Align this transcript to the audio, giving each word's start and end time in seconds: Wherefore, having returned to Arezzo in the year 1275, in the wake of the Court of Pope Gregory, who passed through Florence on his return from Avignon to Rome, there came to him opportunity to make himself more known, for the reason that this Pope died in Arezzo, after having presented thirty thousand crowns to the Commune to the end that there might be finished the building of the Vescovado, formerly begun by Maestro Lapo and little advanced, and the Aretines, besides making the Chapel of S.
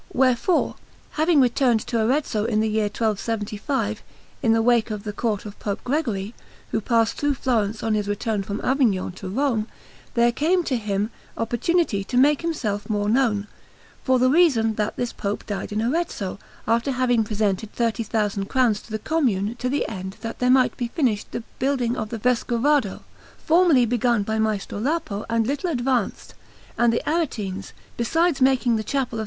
Wherefore, 0.13 0.77
having 1.11 1.39
returned 1.39 1.81
to 1.81 1.99
Arezzo 2.03 2.45
in 2.45 2.59
the 2.59 2.67
year 2.67 2.85
1275, 2.85 4.01
in 4.41 4.51
the 4.51 4.61
wake 4.63 4.89
of 4.89 5.03
the 5.03 5.13
Court 5.13 5.45
of 5.45 5.59
Pope 5.59 5.83
Gregory, 5.83 6.33
who 6.71 6.81
passed 6.81 7.17
through 7.17 7.35
Florence 7.35 7.83
on 7.83 7.93
his 7.93 8.07
return 8.07 8.41
from 8.41 8.59
Avignon 8.61 9.11
to 9.11 9.29
Rome, 9.29 9.67
there 10.15 10.31
came 10.31 10.63
to 10.63 10.75
him 10.75 11.11
opportunity 11.37 12.03
to 12.05 12.17
make 12.17 12.41
himself 12.41 12.89
more 12.89 13.07
known, 13.09 13.45
for 14.03 14.17
the 14.17 14.31
reason 14.31 14.73
that 14.73 14.95
this 14.95 15.13
Pope 15.13 15.45
died 15.45 15.71
in 15.71 15.83
Arezzo, 15.83 16.39
after 16.67 16.93
having 16.93 17.23
presented 17.23 17.71
thirty 17.71 18.01
thousand 18.01 18.45
crowns 18.47 18.81
to 18.81 18.89
the 18.89 18.97
Commune 18.97 19.53
to 19.57 19.69
the 19.69 19.87
end 19.87 20.17
that 20.21 20.39
there 20.39 20.49
might 20.49 20.75
be 20.77 20.87
finished 20.87 21.29
the 21.31 21.43
building 21.59 21.95
of 21.95 22.09
the 22.09 22.17
Vescovado, 22.17 23.03
formerly 23.37 23.85
begun 23.85 24.23
by 24.23 24.39
Maestro 24.39 24.79
Lapo 24.79 25.27
and 25.29 25.45
little 25.45 25.69
advanced, 25.69 26.33
and 26.75 26.91
the 26.91 27.03
Aretines, 27.07 27.73
besides 27.97 28.41
making 28.41 28.77
the 28.77 28.83
Chapel 28.83 29.19
of 29.19 29.19
S. 29.19 29.19